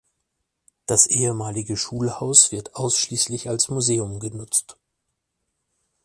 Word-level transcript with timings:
Das 0.87 1.05
ehemalige 1.05 1.77
Schulhaus 1.77 2.51
wird 2.51 2.75
ausschließlich 2.75 3.49
als 3.49 3.69
Museum 3.69 4.19
genutzt. 4.19 4.79